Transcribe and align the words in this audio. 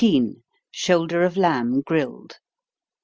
_Shoulder 0.73 1.21
of 1.23 1.37
Lamb 1.37 1.81
Grilled. 1.85 2.39